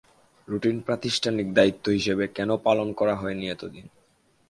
Routine 0.47 0.77
প্রাতিষ্ঠানিক 0.81 1.47
দায়িত্ব 1.53 1.85
হিসেবে 1.89 2.25
কেন 2.27 2.49
পালন 2.57 2.87
করা 2.93 3.15
হয়নি 3.15 3.45
এত 3.49 3.63
দিন? 3.65 3.85